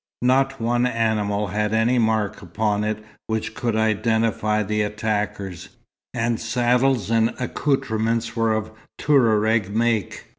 Not 0.23 0.59
one 0.59 0.87
animal 0.87 1.49
had 1.49 1.75
any 1.75 1.99
mark 1.99 2.41
upon 2.41 2.83
it 2.83 3.05
which 3.27 3.53
could 3.53 3.75
identify 3.75 4.63
the 4.63 4.81
attackers, 4.81 5.69
and 6.11 6.39
saddles 6.39 7.11
and 7.11 7.35
accoutrements 7.39 8.35
were 8.35 8.51
of 8.51 8.71
Touareg 8.99 9.69
make. 9.69 10.25